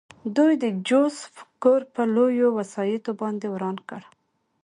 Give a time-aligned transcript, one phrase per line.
[0.35, 4.01] دوی د جوزف کور په لویو وسایطو باندې وران کړ